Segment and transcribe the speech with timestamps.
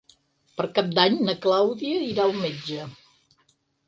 [0.59, 2.89] Per Cap d'Any na Clàudia irà al metge.